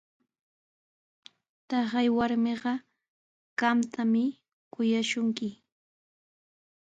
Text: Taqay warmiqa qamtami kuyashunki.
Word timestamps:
Taqay 1.67 2.07
warmiqa 2.17 2.73
qamtami 3.59 4.23
kuyashunki. 4.73 5.49